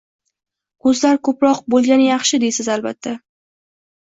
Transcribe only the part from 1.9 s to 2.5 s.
yaxshi,